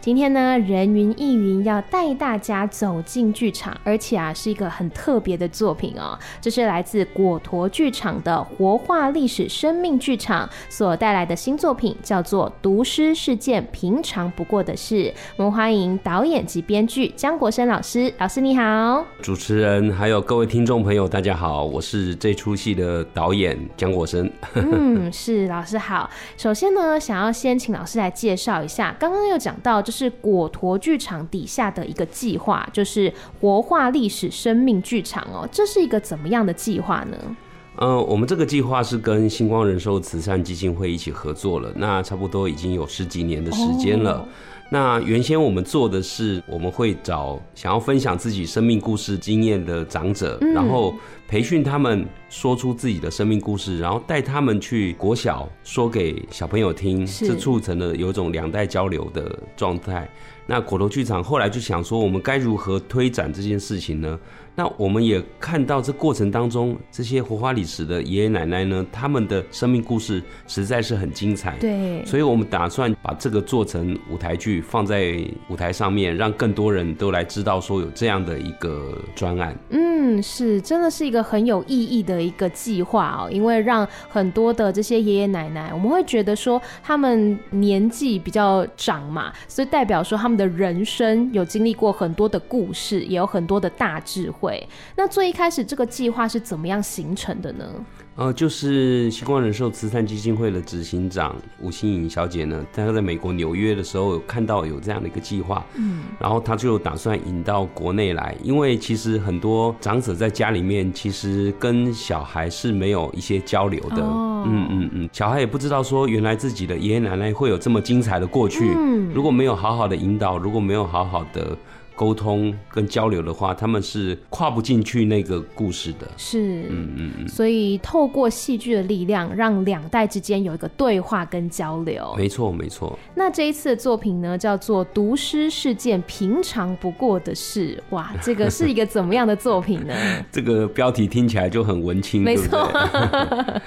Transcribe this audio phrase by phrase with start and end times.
[0.00, 6.16] 今天呢，人云亦云要带大家走进剧场，而且啊是一个很特别的作品哦。
[6.40, 14.94] 这是来自果陀剧场的活化历史生命剧场所带来的新作品，叫做《读诗是件平常不过的事》。
[15.36, 19.04] 我们欢迎导演及编剧江国生老师，老师你好。
[19.20, 24.30] 主持人还有各位听众朋友，大家好，我是这出戏的导演江国生。
[24.54, 26.08] 嗯，是老师好。
[26.36, 29.98] 首先呢，想要先请老师来介绍一下，刚刚又讲到就是。
[29.98, 35.44] 是果陀剧场底下的一个计划，就是活化历史生命剧场哦。
[35.50, 37.36] 这是一个怎么样的计划呢？
[37.74, 44.18] 呃，我们这个计划是跟星光人寿慈善基金会一起合作了，那差不多已经有十几年的时间了。
[44.18, 44.28] 哦。
[44.70, 50.94] 那原先我们做的是，我们会找想要分享自己生命故事经验的长者，嗯，然后
[51.26, 60.06] 培训他们说出自己的生命故事，然后带他们去国小说给小朋友听，这促成了有一种两代交流的状态。
[60.50, 64.18] 那果头剧场后来就想说，我们该如何推展这件事情呢？
[64.54, 71.56] 那我们也看到这过程当中，这些活花里史的爷爷奶奶呢，他们的生命故事实在是很精彩。
[71.60, 79.56] 对，所以我们打算把这个做成舞台剧，放在舞台上面，让更多人都来知道说有这样的一个专案。
[79.68, 94.66] 嗯，是，真的是一个很有意义的一个计划哦，因为让很多的这些爷爷奶奶，我们会觉得说他们年纪比较长嘛，所以代表说他们的人生有经历过很多的故事，也有很多的大智慧。
[94.96, 97.66] 那最一开始这个计划是怎么样形成的呢？
[98.14, 121.56] 呃，就是星光人寿慈善基金会的执行长吴欣颖小姐呢，她在美国纽约的时候有看到有这样的一个计划，嗯，然后她就打算引到国内来，因为其实很多长者在家里面其实跟小孩是没有一些交流的，哦、嗯嗯嗯，小孩也不知道说原来自己的爷爷奶奶会有这么精彩的过去，嗯，如果没有好好的引导，如果没有好好的。
[121.98, 126.06] 沟通跟交流的话，他们是跨不进去那个故事的。
[126.16, 127.28] 是，嗯嗯嗯。
[127.28, 132.14] 所以透过戏剧的力量，让两代之间有一个对话跟交流。
[132.16, 132.96] 没错，没错。
[133.16, 137.76] 那这一次的作品呢，叫做《读诗是件平常不过的事》。
[137.92, 139.92] 哇， 这个是一个怎么样的作品呢？
[140.30, 142.70] 这个标题听起来就很文青，没错。
[142.72, 143.60] 对不对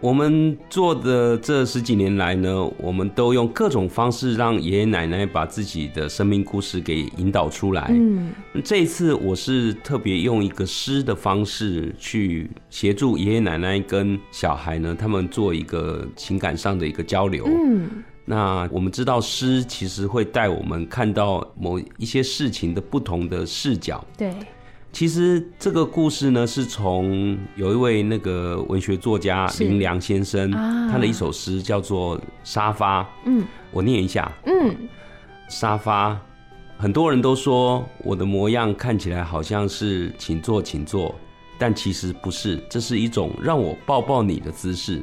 [0.00, 7.86] 我们做的这十几年来呢，我们都用各种方式让爷爷奶奶把自己的生命故事给引导出来。
[7.90, 8.32] 嗯，
[8.64, 17.46] 这一次我是特别用一个诗的方式去协助爷爷奶奶跟小孩呢，他们做一个情感上的一个交流。
[17.46, 17.88] 嗯，
[18.24, 24.04] 那我们知道诗其实会带我们看到某一些事情的不同的视角。
[24.16, 24.32] 对。
[24.96, 33.02] 其实这个故事呢，是从有一位那个文学作家林良先生，啊、他的一首诗叫做《沙发》。
[33.26, 34.32] 嗯，我念一下。
[34.46, 34.74] 嗯，
[35.50, 36.18] 沙发，
[36.78, 41.14] 很多人都说我的模样看起来好像是请坐，请坐，
[41.58, 45.02] 但其实不是，这是一种让我抱抱你的姿势。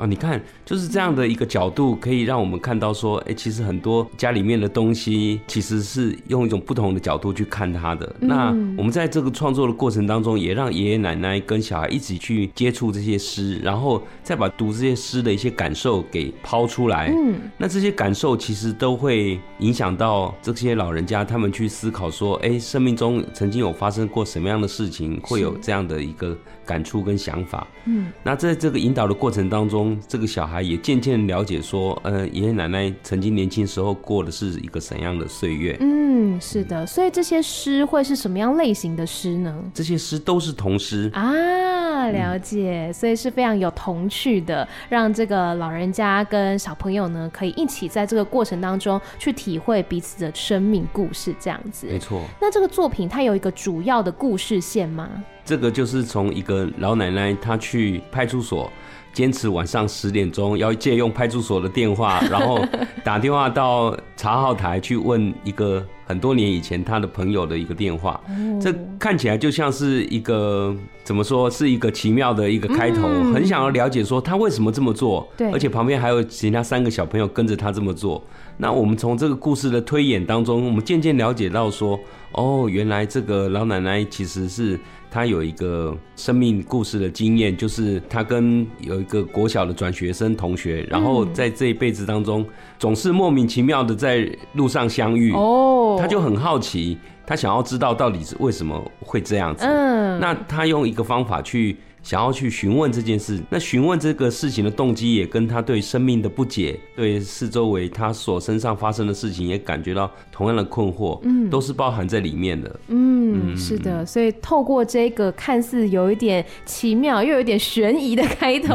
[0.00, 8.10] 啊，你看，就是这样的一个角度，可以让我们看到说，哎，其实很多家里面的东西，其实是用一种不同的角度去看它的。
[8.18, 8.46] 那
[8.78, 17.12] 我们在这个创作的过程当中，也让爷爷奶奶跟小孩一起去接触这些诗，然后再把读这些诗的一些感受给抛出来。
[17.14, 26.34] 嗯，那这些感受其实都会影响到这些老人家，他们去思考说，哎，生命中曾经有发生过什么样的事情，会有这样的一个
[26.64, 27.66] 感触跟想法。
[27.84, 35.76] 嗯，那在这个引导的过程当中，这个小孩也渐渐了解说，呃，爷爷奶奶曾经年轻时候过的是一个怎样的岁月。
[35.80, 39.54] 嗯，是的，所以这些诗会是什么样类型的诗呢？
[39.72, 51.86] 这些诗都是童诗啊，了解，嗯，所以是非常有童趣的，让这个老人家跟小朋友呢，可以一起在这个过程当中去体会彼此的生命故事，这样子。
[51.86, 52.22] 没错。
[52.40, 55.08] 那这个作品它有一个主要的故事线吗？
[55.44, 58.70] 这个就是从一个老奶奶她去派出所。
[59.12, 62.64] 坚持晚上十点钟要借用派出所的电话，然后
[63.04, 68.20] 打电话到查号台去问一个很多年以前他的朋友的一个电话。
[68.60, 75.28] 这看起来就像是一个怎么说，是一个奇妙的一个开头，很想要了解说他为什么这么做。
[75.36, 78.22] 对，而且旁边还有其他三个小朋友跟着他这么做。
[78.56, 81.98] 那我们从这个故事的推演当中，我们渐渐了解到说，
[82.32, 84.78] 哦，原来这个老奶奶其实是
[85.10, 92.46] 他有一个生命故事的经验，就是他跟有一个国小的转学生同学，然后在这一辈子当中，
[92.78, 95.32] 总是莫名其妙的在路上相遇。
[95.32, 96.96] 哦，他就很好奇，
[97.26, 99.66] 他想要知道到底是为什么会这样子。
[99.66, 101.76] 嗯，那他用一个方法去。
[102.02, 110.10] 想要去询问这件事，那询问这个事情的动机也跟他对生命的不解，对四周围他所身上发生的事情也感觉到
[110.40, 112.80] 同样的困惑，嗯，都是包含在里面的。
[112.88, 118.74] 嗯，是的，所以透过这个看似有一点奇妙又有一点悬疑的开头，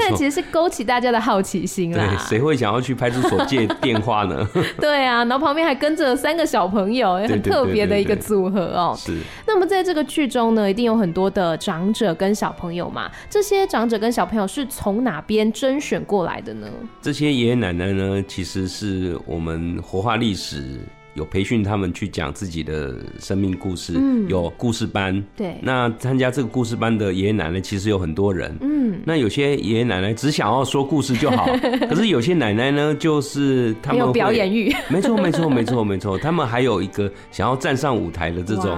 [0.00, 2.08] 但其实是勾起大家的好奇心啦。
[2.08, 4.44] 对，谁会想要去派出所借电话呢？
[4.80, 8.92] 对啊，然后旁边还跟着三个小朋友，也很特别的一个组合哦。
[8.98, 9.16] 是。
[9.46, 16.66] 那么在这个剧中呢，一定有很多的长者跟小朋友嘛，这些长者跟小朋友是从哪边甄选过来的呢？
[17.00, 20.80] 这些爷爷奶奶呢，其实是我们活化历史。
[21.16, 25.56] 有培训他们去讲自己的生命故事，嗯，有故事班，对。
[25.60, 29.00] 那参加这个故事班的爷爷奶奶其实有很多人，嗯。
[29.04, 31.46] 那有些爷爷奶奶只想要说故事就好，
[31.88, 36.18] 可是有些奶奶呢，就是他们有表演欲， 没错，没错，没错，没错。
[36.18, 38.76] 他们还有一个想要站上舞台的这种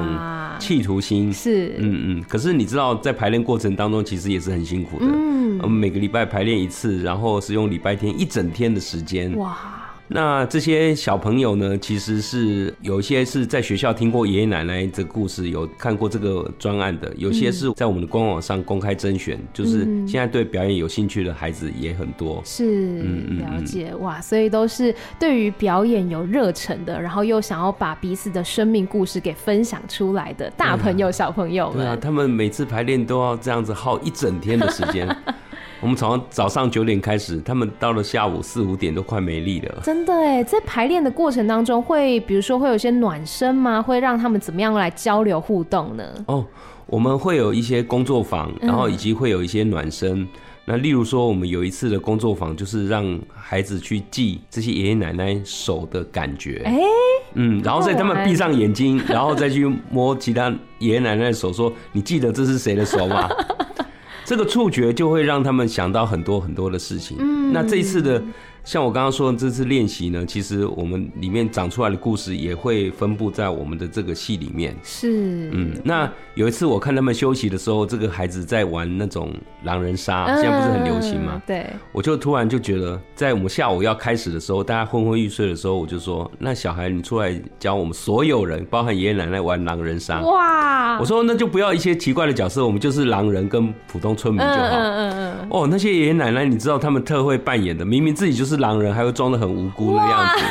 [0.59, 2.25] 企图心，是，嗯嗯。
[2.29, 5.59] 可是你知道，在排练过程当中，其实也是很辛苦的，嗯。
[5.63, 9.78] 我们每个礼拜排练一次，然后是用礼拜天一整天的时间，哇。
[10.09, 22.43] 那这些小朋友呢，其实是有一些是在学校听过爷爷奶奶这个故事，有看过这个专案的；有些是在我们的官网上公开甄选，就是现在对表演有兴趣的孩子也很多。
[22.45, 31.79] 是，嗯，了解哇，所以都是对于表演有热忱的，然后又想要把彼此的生命故事给分享出来的大朋友、小朋友们。
[31.79, 35.07] 对啊，他们每次排练都要这样子耗一整天的时间。
[35.81, 39.81] 我们从早上九点开始，他们到了下午四五点都快没力了。
[39.85, 43.81] 真的哎，在排练的过程当中，会比如说会有一些暖身吗？
[43.81, 46.05] 会让他们怎么样来交流互动呢？
[46.27, 46.45] 哦，
[46.87, 50.23] 我们会有一些工作坊，然后以及会有一些暖身。
[50.23, 50.29] 嗯、
[50.65, 56.63] 那例如说，我们有一次的工作坊，就是让孩子去记这些爷爷奶奶手的感觉。
[56.65, 56.77] 哎，
[57.35, 63.29] 嗯，然后在他们闭上眼睛，然后再去摸其他爷爷奶奶的手，说：“你记得这是谁的手吗？”
[64.29, 67.17] 这个触觉就会让他们想到很多很多的事情。
[67.19, 68.23] 嗯，那这一次的。
[68.69, 74.77] 像我刚刚说的这次练习呢，其实我们里面长出来的故事也会分布在我们的这个戏里面。
[74.83, 79.33] 是，嗯，那有一次我看他们休息的时候，这个孩子在玩那种
[79.63, 81.41] 狼人杀，现在不是很流行吗？
[81.47, 90.21] 对，我就突然就觉得，在我们下午要开始的时候，大家昏昏欲睡的时候，我就说，那小孩你出来教我们所有人，包含爷爷奶奶玩狼人杀。
[90.21, 90.99] 哇！
[91.01, 94.53] 我说那就不要一些奇怪的角色，我们就是狼人跟普通村民就好。
[94.53, 95.49] 嗯嗯嗯。
[95.49, 98.58] 哦，那些爷爷奶奶，你知道他们特会扮演的，明明自己就是。
[98.59, 100.45] 狼人还会装的很无辜的样子，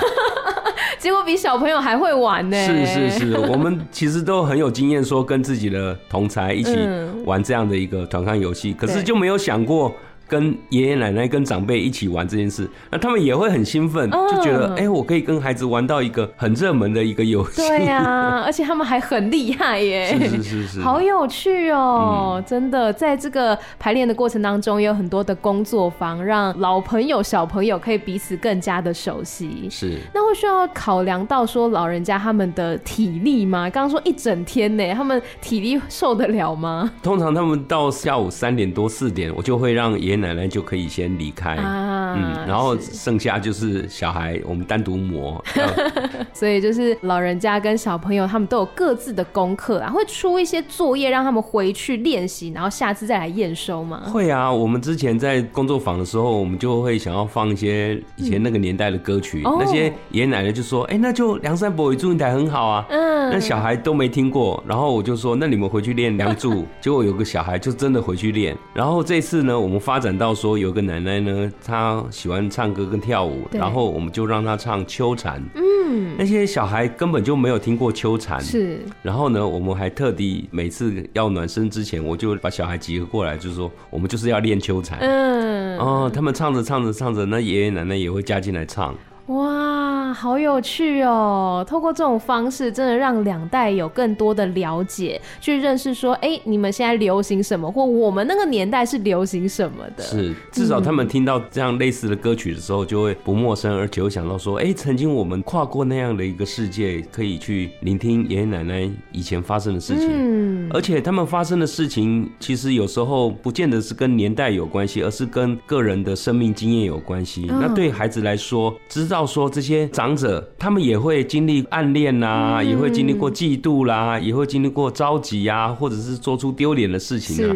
[1.00, 2.57] 结果比小朋友还会玩呢。
[2.65, 6.77] 是是是，我们其实都很有经验，说跟自己的同才一起
[7.25, 9.94] 玩这样的一个团康游戏，可是就没有想过。
[10.27, 17.62] 跟爷爷奶奶、跟长辈一起玩这件事，那他们也会很兴奋，就觉得哎、欸，我可以跟孩子玩到一个很热门的一个游戏。
[17.62, 29.68] 对呀、 啊，而且他们还很厉害耶，是是是是，好有趣哦、真的，在这个排练的过程当中，有很多的工作坊，让老朋友、小朋友可以彼此更加的熟悉。
[29.69, 33.69] 是，那会需要考量到说老人家他们的体力吗？
[33.69, 36.91] 刚刚说一整天呢，他们体力受得了吗？
[37.01, 45.43] 通常他们到下午三点多四点，我就会让爷爷奶奶就可以先离开，啊、嗯，然后剩下就是小孩，我们单独磨。
[46.33, 54.03] 所以就是老人家跟小朋友他们都有各自的功课啊，会出一些作业让他们回去练习，然后下次再来验收吗？
[54.12, 70.06] 会啊，我们之前在工作坊的时候，我们就会想要放一些以前那个年代的歌曲，嗯、那些爷爷奶奶就说：“哎、欸，那就《梁山伯与祝英台》很好啊。”嗯，那小孩都没听过，然后我就说：“那你们回去练《梁祝》。”结果有个小孩就真的回去练，然后这次呢，我们发展。
[70.07, 75.43] 讲到说有个奶奶呢，她喜欢唱歌跟跳舞，然后我们就让她唱秋蝉。
[75.53, 78.39] 嗯，那些小孩根本就没有听过秋蝉。
[78.39, 84.97] 是，然后呢，我们还特地每次要暖身之前，我就把小孩集合过来，就是说我们就是要练秋蝉。
[84.99, 88.95] 嗯，哦，他们唱着唱着唱着，那爷爷奶奶也会加进来唱。
[89.25, 91.65] 哇，好有趣哦！
[91.67, 100.03] 透过这种方式，真的让两代有更多的了解，去认识说，哎、欸，你们现在流行什么，或我们那个年代是流行什么的。
[100.03, 110.07] 是，至少他们听到这样类似的歌曲的时候，就会不陌生，而且会想到说，哎、欸，曾经我们跨过那样的一个世界，可以去聆听爷爷奶奶以前发生的事情。
[110.09, 117.45] 嗯，而且他们发生的事情，其实有时候不见得是跟年代有关系，而是跟个人的生命经验有关系。
[117.49, 119.27] 嗯、那对孩子来说，知道。
[119.27, 127.56] 说这些长者，他们也会经历暗恋啦，也会经历过嫉妒啦，也会经历过着急啊，或者是做出丢脸的事情啊。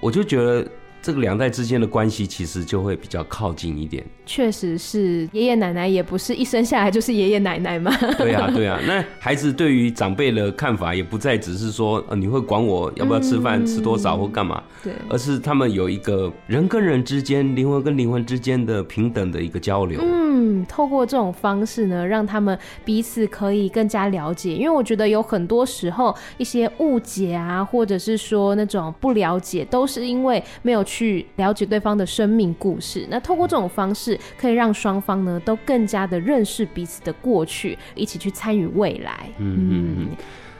[0.00, 0.64] 我就觉得。
[1.02, 4.04] 这个两代之间的关系其实就会比较靠近一点。
[4.26, 7.90] 确实是，爷爷奶奶也不是一生下来就是爷爷奶奶嘛。
[8.18, 8.78] 对啊，对啊。
[8.86, 14.62] 那孩子对于长辈的看法也不再只是说，呃，你会管我要不要吃饭、嗯、吃多少或干嘛。
[14.84, 14.92] 对。
[15.08, 20.00] 而是他们有一个人跟人之间、灵魂跟灵魂之间的平等的一个交流。
[20.04, 24.54] 嗯，透过这种方式呢，让他们彼此可以更加了解。
[24.54, 30.84] 因为我觉得有很多时候一些误解啊，或者是说那种不了解，都是因为没有。
[30.90, 39.30] 去了解对方的生命故事，那透过这种方式，可以让双方呢都更加的认识彼此的过去，一起去参与未来。
[39.38, 40.08] 嗯嗯嗯。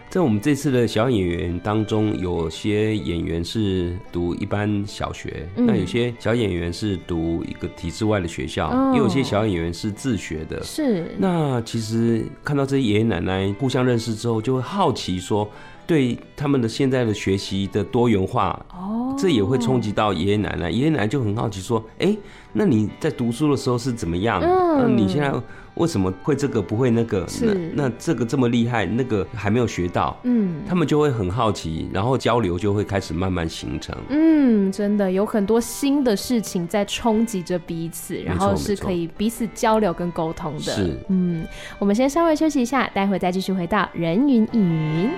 [0.09, 10.63] 在我们这次的小演员当中，有些演员是读一般小学，嗯、那有些小演员是读一个体制外的学校，哦、也有些小演员是自学的。
[10.63, 11.07] 是。
[11.19, 15.49] 那其实看到这些爷爷奶奶互相认识之后，就会好奇说。
[15.91, 20.71] 对他们的现在的学习的多元化，哦，这也会冲击到爷爷奶奶。
[20.71, 22.17] 爷爷奶奶就很好奇说：“哎，
[22.53, 24.41] 那你在读书的时候是怎么样？
[24.41, 25.35] 嗯你现在
[25.75, 27.27] 为什么会这个不会那个？
[27.43, 33.93] 那那这个这么厉害，那个还没有学到。”嗯，他们就会很好奇，然后交流就会开始慢慢形成。
[34.11, 40.61] 嗯，真的有很多新的事情在冲击着彼此，然后是可以彼此交流跟沟通的。
[40.61, 41.45] 是，嗯，
[41.81, 45.11] 我们先稍微休息一下，待会再继续回到人云亦云。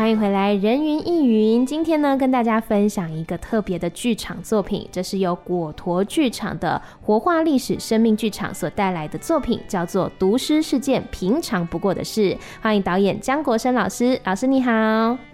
[0.00, 1.66] 欢迎回来，人云亦云。
[1.66, 12.32] 今天呢，跟大家分享一个特别的剧场作品，这是由果陀剧场的活化历史生命剧场所带来的作品，叫做《读诗是件平常不过的事》。
[12.62, 14.72] 欢迎导演江国生老师，老师你好。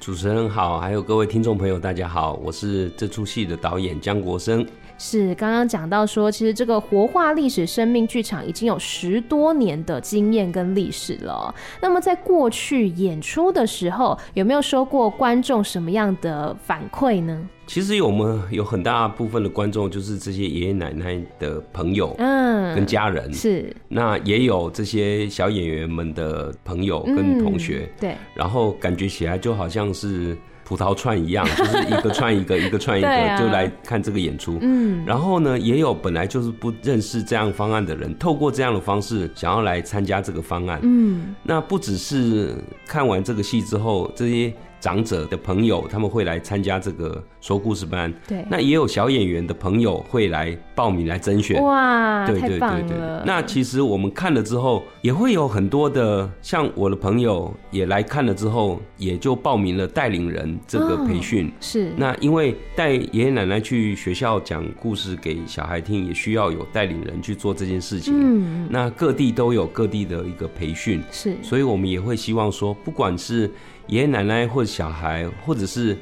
[0.01, 4.67] 主持人好，还有各位听众朋友，大家好，我是这出戏的导演江国生。
[4.99, 11.55] 是刚刚讲到说，其实这个活化历史生命剧场已经有十多年的经验跟历史了。
[11.81, 17.47] 那么在过去演出的时候，有没有收过观众什么样的反馈呢？
[17.67, 23.75] 其实有我们有很大部分的观众就是这些爷爷奶奶的朋友，嗯，跟家人是。
[23.89, 28.15] 那也有这些小演员们的朋友跟同学，对。
[28.35, 30.37] 然后感觉起来就好像是。
[30.67, 34.59] 葡萄串一样，就是一个串一个，一个串一个，就来看这个演出。
[34.61, 40.81] 嗯，然后呢，也有本来就是不认识这样方案的人，透过这样的方式想要来参加这个方案。
[40.83, 44.53] 嗯，那不只是看完这个戏之后，这些。
[44.87, 48.13] 长者的朋友，他们会来参加这个说故事班。
[48.29, 51.61] 对，那也有小演员的朋友会来报名来甄选。
[51.61, 53.25] 哇，对对对对，太棒了。
[53.27, 61.49] 那其实我们看了之后，也会有很多的，像我的朋友也来看了之后，也就报名了带领人这个培训。
[61.49, 61.53] 哦。
[61.61, 61.93] 是。
[61.97, 68.15] 那因为带爷爷奶奶去学校讲故事给小孩听，也需要有带领人去做这件事情。
[68.17, 68.69] 嗯。
[68.71, 71.03] 那各地都有各地的一个培训。
[71.11, 71.37] 是。
[71.43, 73.51] 所以我们也会希望说，不管是
[73.87, 75.97] 爷爷奶奶或者小孩，或者是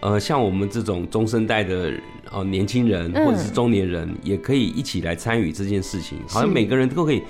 [0.00, 1.92] 呃像我们这种中生代的
[2.30, 6.18] 呃年轻人，或者是中年人，也可以一起来参与这件事情。
[6.28, 7.22] 好像每个人都可以。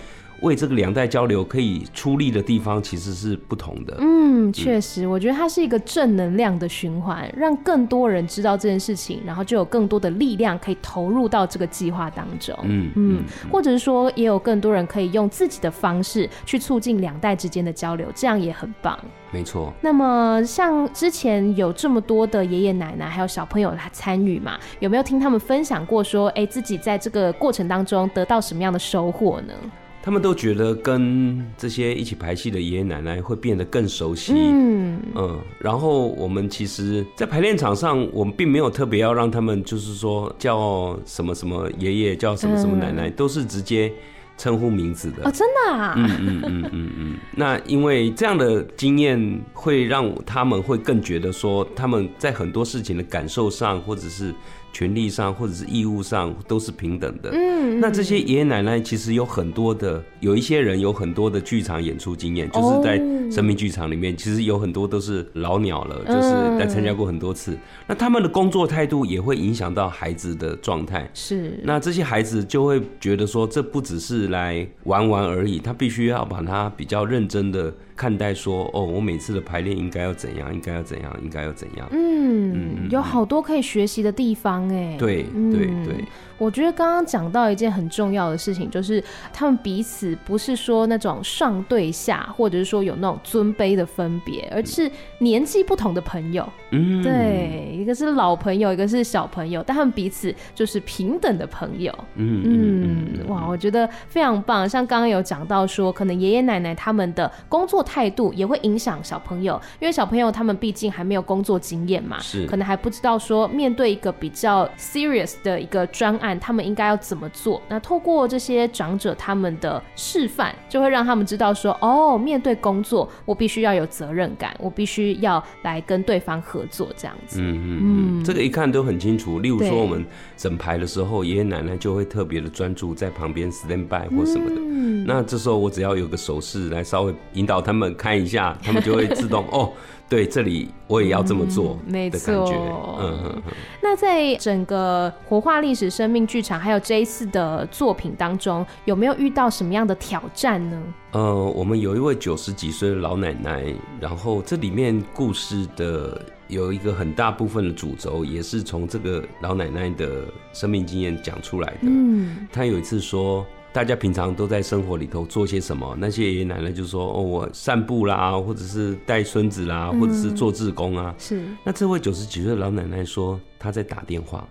[0.43, 3.97] 为这个两代交流可以出力的地方其实是不同的。
[4.01, 12.57] 嗯，确实，我觉得它是一个正能量的循环，让更多人知道这件事情，然后就有更多的力量可以投入到这个计划当中。
[12.65, 18.99] 嗯嗯，或者是说，也有更多人可以用自己的方式去促进两代之间的交流，这样也很棒。
[19.33, 19.73] 没错。
[19.81, 29.53] 那么，像之前有这么多的爷爷奶奶还有小朋友来参与嘛，有没有听他们分享过说，哎，自己在这个过程当中得到什么样的收获呢？
[30.03, 43.93] 他们都觉得跟这些一起排戏的爷爷奶奶会变得更熟悉，嗯嗯，然后我们其实，在排练场上，我们并没有特别要让他们就是说叫什么什么爷爷，叫什么什么奶奶，都是直接
[44.39, 45.25] 称呼名字的。
[45.25, 45.95] 哦，真的啊？
[45.99, 47.19] 嗯嗯嗯嗯嗯。
[47.37, 54.35] 那因为这样的经验会让他们会更觉得说，他们在很多事情的感受上，或者是。
[54.73, 57.31] 权利上或者是义务上都是平等的。
[57.33, 62.97] 嗯，那这些爷爷奶奶其实有很多的，有一些人有很多的剧场演出经验，就是在
[63.31, 67.57] 生命剧场里面，其实有很多都是老鸟了，就是来参加过很多次。
[67.87, 71.09] 那他们的工作态度也会影响到孩子的状态。
[71.15, 77.73] 是，那这些孩子就会觉得说，这不只是来玩玩而已，他必须要把它比较认真的。
[77.97, 81.87] 看待说，哦，我每次的排练应该要怎样，应该要怎样，应该要怎样。
[81.91, 84.97] 嗯，嗯，有好多可以学习的地方哎。
[84.99, 86.05] 对对对。
[86.37, 96.49] 我觉得刚刚讲到一件很重要的事情，就是他们彼此不是说那种上对下，或者是说有那种尊卑的分别，而是年纪不同的朋友。
[96.71, 101.93] 嗯，对，一个是老朋友，一个是小朋友，但他们彼此就是平等的朋友。
[102.15, 104.67] 嗯嗯，哇，我觉得非常棒。
[104.67, 116.39] 像刚刚有讲到说，可能爷爷奶奶他们的工作态度也会影响小朋友，因为小朋友他们毕竟还没有工作经验嘛，是可能还不知道说面对一个比较 serious 的一个专案。
[116.41, 117.61] 他们应该要怎么做？
[117.69, 127.41] 那透过这些长者他们的示范，就会让他们知道说：哦，面对工作，我必须要有责任感，我必须要来跟对方合作，这样子。
[127.41, 127.81] 嗯嗯
[128.21, 129.41] 嗯，这个一看都很清楚。
[129.41, 130.05] 例如说，我们
[130.37, 134.57] 整排的时候，爷爷奶奶就会特别的专注在旁边 stand by 或什么的。
[134.57, 139.73] 嗯，那这时候我只要有个手势来稍微引导他们看一下，他们就会自动 哦。
[140.11, 142.53] 对，这里我也要这么做的感觉。
[142.99, 143.43] 嗯，嗯。
[143.81, 150.83] 那在整个活化历史生命剧场还有这一次的作品当中，有没有遇到什么样的挑战呢？
[151.13, 161.79] 呃，我们有一位九十几岁的老奶奶，然后这里面故事的有一个很大部分的主轴，也是从这个老奶奶的生命经验讲出来的。
[161.83, 163.47] 嗯，她有一次说。
[163.73, 165.97] 大家平常都在生活里头做些什么？
[165.99, 171.43] 那些爷爷奶奶就说：“哦，我散步啦，或者是带孙子啦，或者是做志工啊。”是。
[171.65, 174.45] 那这位九十几岁的老奶奶说她在打电话，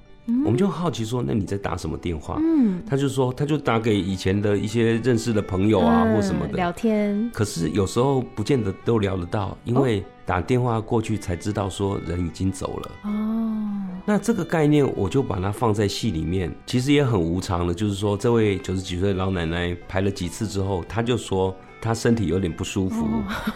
[0.45, 7.29] 我们就好奇说：“那你在打什么电话？”嗯，她就说：“她就打给以前的一些认识的朋友啊，或什么的聊天。
[7.33, 12.91] 可是有时候不见得都聊得到，因为打电话过去才知道说人已经走了。
[13.05, 13.55] 哦。
[14.05, 17.74] 那这个概念，我就把它放在戏里面，其实也很无常的。
[17.74, 23.07] 就是说，这位九十几岁的老奶奶排了几次之后，她就说她身体有点不舒服，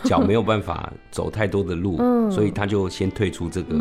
[0.04, 1.98] 脚没有办法走太多的路，
[2.32, 3.76] 所以她就先退出这个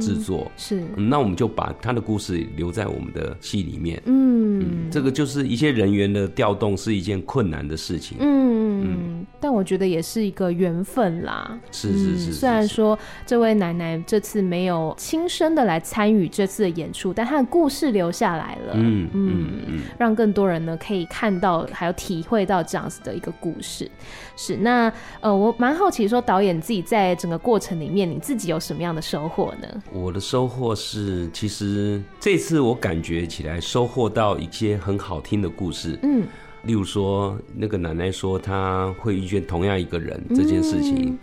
[0.00, 0.48] 制作。
[0.56, 4.00] 是，那我们就把她的故事留在我们的戏里面。
[4.06, 8.18] 嗯，这个就是一些人员的调动是一件困难的事情。
[8.20, 8.46] 嗯
[8.84, 11.58] 嗯，但我觉得也是一个缘分啦。
[11.72, 16.26] 是是是，虽然说这位奶奶这次没有亲身的来参与。
[16.36, 23.90] 这次的演出，但她的故事留下来了，嗯嗯嗯，让更多人呢可以看到，还有体会到这样子的一个故事。
[24.36, 29.82] 是那呃，我蛮好奇，说导演自己在整个过程里面，你自己有什么样的收获呢？
[29.90, 36.26] 我的收获是，其实这次我感觉起来收获到一些很好听的故事，嗯，
[36.64, 41.10] 例如说那个奶奶说她会遇见同样一个人这件事情。
[41.10, 41.18] 嗯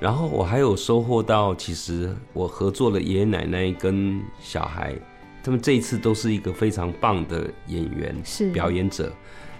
[0.00, 4.92] 然后我还有收获到，其实我合作了爷爷奶奶跟小孩，
[5.42, 9.10] 他们这一次都是一个非常棒的演员，是表演者。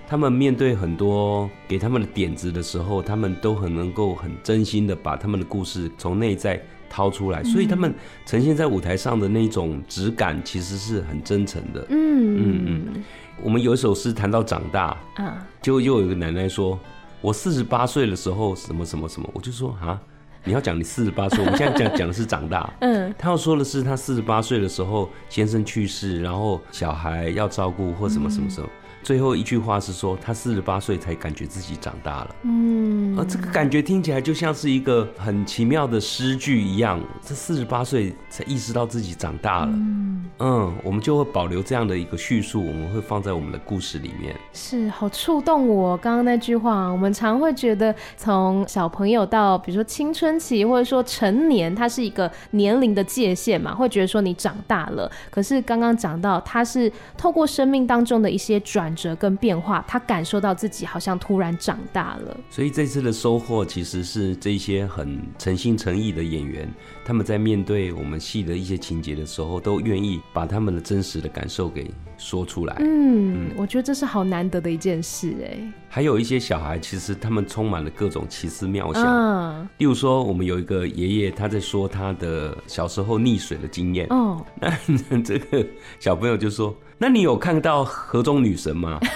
[0.07, 7.95] 他们面对很多给他们的点子的时候，他们都很能够很真心的把他们的故事从内在掏出来，所以他们
[8.25, 11.87] 呈现在舞台上的那种质感，其实是很真诚的。
[11.91, 13.05] 嗯嗯嗯。
[13.43, 16.79] 我们有一首诗谈到长大，啊，就又有一个奶奶说
[17.21, 20.01] ：“我四十八岁的时候，什么什么什么。”我就说啊。
[20.47, 22.71] 你要讲你四十八岁，我们现在讲讲的是长大。
[22.81, 28.69] 嗯，他要说的是他四十八岁的时候先生去世，然后小孩要照顾或什么什么时候。
[29.05, 32.35] 最后一句话是说，他四十八岁才感觉自己长大了。
[32.43, 36.99] 嗯，而这个感觉听起来就像是一个很奇妙的诗句一样。
[37.23, 39.73] 这四十八岁才意识到自己长大了。
[39.75, 44.35] 嗯，嗯，我们就会保留这样的一个叙述，我们会放在我们的故事里面。
[44.55, 45.95] 是，好触动我。
[45.99, 55.11] 刚刚那句话，我们常会觉得，从小朋友到比如说青春期，或者说成年，它是一个年龄的界限嘛，会觉得说你长大了。
[55.31, 62.37] 可是刚刚讲到，它是透过生命当中的一些转折跟变化，他感受到自己好像突然长大了。
[62.51, 66.69] 所以这次的收获其实是这些很诚心诚意的演员，
[67.05, 72.77] 他们在面对我们戏的一些情节的时候，都愿意把他们的真实的感受给说出来。
[72.81, 75.73] 嗯，嗯，我觉得这是好难得的一件事哎。
[75.89, 79.05] 还有一些小孩，其实他们充满了各种奇思妙想。
[79.05, 84.07] 嗯，例如说，我们有一个爷爷，他在说他的小时候溺水的经验。
[84.11, 85.65] 哦， 那这个
[85.99, 86.75] 小朋友就说。
[86.99, 88.99] 那你有看到河中女神吗？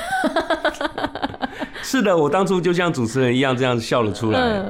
[1.83, 4.63] 是的，我当初就像主持人一样这样笑了出来。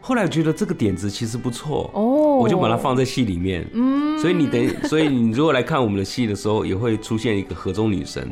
[0.00, 2.02] 后来觉得这个点子其实不错哦，
[2.38, 3.64] 我就把它放在戏里面。
[3.72, 8.28] 嗯，所以你等，所以你如果来看我们的戏的时候，也会出现一个河中女神。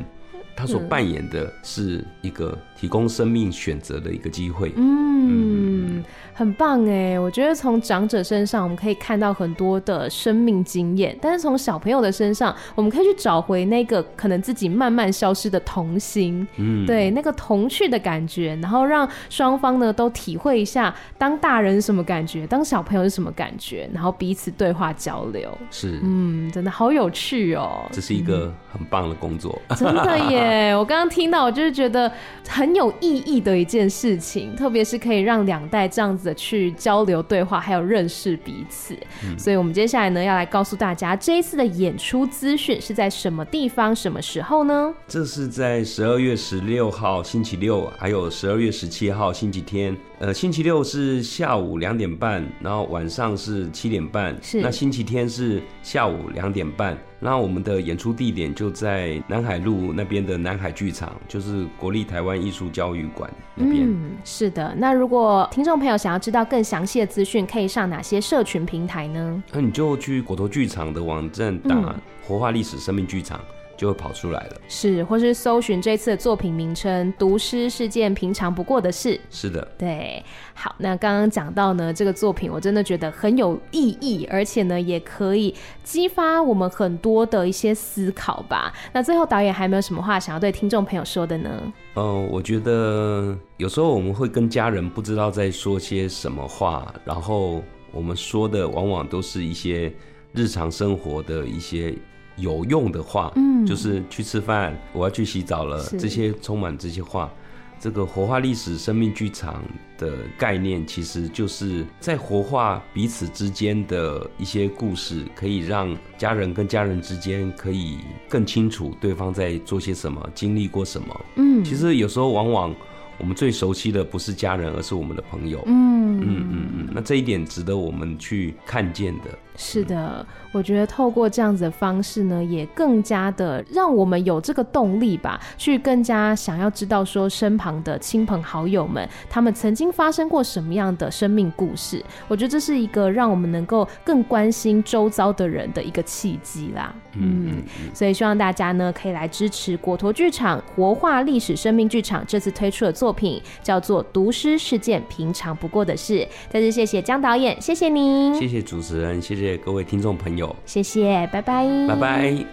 [0.57, 4.73] 她所扮演的是一个提供生命选择的一个机会。
[4.77, 6.03] 嗯。
[6.41, 7.21] 很棒哎！
[7.21, 27.87] 我觉得从长者身上我们可以看到很多的生命经验，但是从小朋友的身上，我们可以去找回那个可能自己慢慢消失的童心，嗯，对，那个童趣的感觉，然后让双方呢都体会一下当大人是什么感觉，当小朋友是什么感觉，然后彼此对话交流，是，嗯，真的好有趣哦！
[27.93, 30.75] 这是一个很棒的工作，嗯、真的耶！
[30.75, 32.11] 我刚刚听到，我就是觉得
[32.49, 38.97] 很有意义的一件事情，特别是可以让两代这样子的去交流对话，还有认识彼此。
[39.25, 44.95] 嗯、所以，我们接下来呢，要来告诉大家这一次的演出资讯是在什么地方、什么时候呢？
[45.09, 49.97] 这是在十二月十六号星期六，还有十二月十七号星期天。
[50.21, 54.37] 呃，星期六是下午两点半，然后晚上是七点半。
[54.43, 54.61] 是。
[54.61, 56.97] 那星期天是下午两点半。
[57.23, 63.87] 那我们的演出地点就在南海路那边的南海剧场，就是国立台湾艺术教育馆那边。
[63.87, 64.75] 嗯，是的。
[64.79, 69.43] 那如果听众朋友想要知道更详细的资讯，可以上哪些社群平台呢？
[69.53, 71.95] 那你就去果头剧场的网站打
[72.27, 73.39] “活化历史生命剧场”。
[73.45, 79.19] 嗯就会跑出来了，是，或是搜寻这次的作品名称“读诗是件平常不过的事”。
[79.33, 80.23] 是的，对。
[80.53, 88.71] 好，那刚刚讲到呢，这个作品我真的觉得很有意义，而且呢，也可以激发我们很多的一些思考吧。
[88.93, 91.51] 那最后导演还有没有什么话想要对听众朋友说的呢？
[91.95, 97.63] 嗯、呃，我觉得有时候我们会跟家人不知道在说些什么话，然后
[97.93, 99.91] 我们说的往往都是一些
[100.35, 101.95] 日常生活的一些。
[102.41, 107.31] 有用的话，嗯，就是去吃饭，我要去洗澡了，这些充满这些话，
[107.79, 109.63] 这个活化历史生命剧场
[109.97, 117.99] 的概念，其实就是在活化彼此之间的一些故事，可以让家人跟家人之间可以
[118.29, 121.21] 更清楚对方在做些什么，经历过什么。
[121.37, 122.75] 嗯，其实有时候往往
[123.19, 125.63] 我们最熟悉的不是家人，而是我们的朋友。
[125.67, 129.39] 嗯嗯嗯嗯，那这一点值得我们去看见的。
[129.57, 142.05] 是的，我觉得透过这样子的方式呢，也更加的让我们有这个动力吧，去更加想要知道说身旁的亲朋好友们，他们曾经发生过什么样的生命故事。
[142.29, 146.95] 我觉得这是一个让我们能够更关心周遭的人的一个契机啦。
[147.13, 156.15] 嗯，嗯，所以希望大家呢可以来支持果陀剧场活化历史生命剧场这次推出的作品，叫做《读诗是件平常不过的事》。
[156.49, 159.57] 再次谢谢姜导演，谢谢您，谢谢主持人，谢谢。
[159.59, 161.67] 各位听众朋谢谢拜拜。
[161.89, 162.45] 拜拜。